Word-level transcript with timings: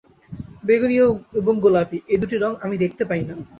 বেগুনি 0.67 0.95
এবং 1.39 1.53
গোলাপি 1.63 1.97
এই 2.11 2.17
দুটি 2.21 2.35
রঙ 2.37 2.51
আমি 2.65 2.75
দেখতে 2.83 3.03
পাই 3.09 3.21
না। 3.27 3.33